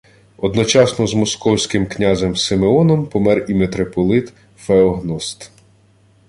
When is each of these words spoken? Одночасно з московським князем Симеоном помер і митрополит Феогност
Одночасно 0.37 1.07
з 1.07 1.13
московським 1.13 1.87
князем 1.87 2.35
Симеоном 2.35 3.05
помер 3.07 3.45
і 3.49 3.53
митрополит 3.53 4.33
Феогност 4.57 5.51